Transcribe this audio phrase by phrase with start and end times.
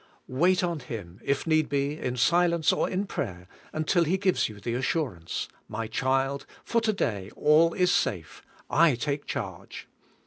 [0.27, 4.59] Wait on Him, if need be, in silence, or in prayer, until He gives you
[4.59, 9.87] the assurance, "My child, for to day all is safe; I take charge."